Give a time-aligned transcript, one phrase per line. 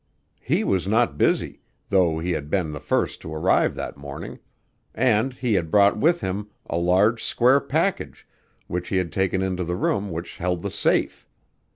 [0.41, 4.39] He was not busy, though he had been the first to arrive that morning;
[4.95, 8.27] and he had brought with him a large square package
[8.65, 11.27] which he had taken into the room which held the safe.